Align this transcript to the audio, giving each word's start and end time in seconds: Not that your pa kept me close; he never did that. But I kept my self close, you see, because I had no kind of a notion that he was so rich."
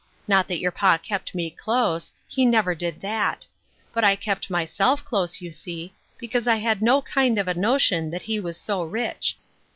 Not 0.27 0.47
that 0.47 0.57
your 0.57 0.71
pa 0.71 0.97
kept 0.97 1.35
me 1.35 1.51
close; 1.51 2.11
he 2.27 2.43
never 2.43 2.73
did 2.73 3.01
that. 3.01 3.45
But 3.93 4.03
I 4.03 4.15
kept 4.15 4.49
my 4.49 4.65
self 4.65 5.05
close, 5.05 5.41
you 5.41 5.51
see, 5.51 5.93
because 6.17 6.47
I 6.47 6.55
had 6.55 6.81
no 6.81 7.03
kind 7.03 7.37
of 7.37 7.47
a 7.47 7.53
notion 7.53 8.09
that 8.09 8.23
he 8.23 8.39
was 8.39 8.57
so 8.57 8.81
rich." 8.81 9.37